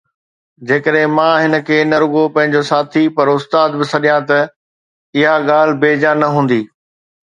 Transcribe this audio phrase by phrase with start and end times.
[0.69, 4.39] جيڪڏهن مان هن کي نه رڳو پنهنجو ساٿي پر استاد به سڏيان ته
[5.15, 6.61] اها ڳالهه بيجا نه هوندي